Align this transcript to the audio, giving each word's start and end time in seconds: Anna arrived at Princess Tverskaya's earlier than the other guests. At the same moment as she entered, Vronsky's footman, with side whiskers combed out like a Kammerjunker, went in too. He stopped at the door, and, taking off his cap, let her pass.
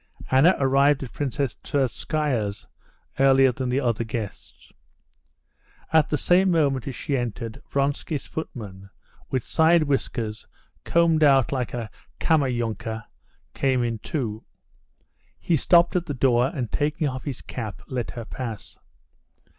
Anna 0.31 0.55
arrived 0.57 1.03
at 1.03 1.13
Princess 1.13 1.57
Tverskaya's 1.63 2.65
earlier 3.19 3.51
than 3.51 3.69
the 3.69 3.79
other 3.79 4.03
guests. 4.03 4.71
At 5.93 6.09
the 6.09 6.17
same 6.17 6.49
moment 6.49 6.87
as 6.87 6.95
she 6.95 7.15
entered, 7.15 7.61
Vronsky's 7.69 8.25
footman, 8.25 8.89
with 9.29 9.43
side 9.43 9.83
whiskers 9.83 10.47
combed 10.85 11.21
out 11.21 11.51
like 11.51 11.75
a 11.75 11.91
Kammerjunker, 12.19 13.03
went 13.61 13.85
in 13.85 13.99
too. 13.99 14.43
He 15.39 15.55
stopped 15.55 15.95
at 15.95 16.07
the 16.07 16.15
door, 16.15 16.47
and, 16.47 16.71
taking 16.71 17.07
off 17.07 17.25
his 17.25 17.41
cap, 17.43 17.83
let 17.87 18.09
her 18.17 18.25
pass. 18.25 18.79